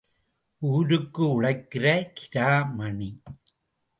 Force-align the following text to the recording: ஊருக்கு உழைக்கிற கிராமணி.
ஊருக்கு 0.59 1.29
உழைக்கிற 1.29 2.11
கிராமணி. 2.13 3.21